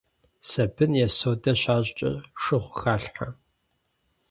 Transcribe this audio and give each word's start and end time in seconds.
Сабын 0.49 0.93
е 1.05 1.07
содэ 1.17 1.53
щащӀкӀэ, 1.61 2.11
шыгъу 2.41 2.73
халъхьэ. 2.79 3.29